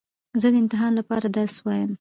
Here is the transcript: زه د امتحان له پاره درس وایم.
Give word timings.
زه 0.41 0.47
د 0.53 0.55
امتحان 0.61 0.91
له 0.95 1.03
پاره 1.09 1.29
درس 1.37 1.55
وایم. 1.63 1.89